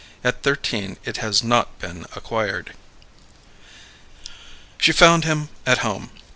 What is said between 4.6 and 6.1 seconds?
She found him at home.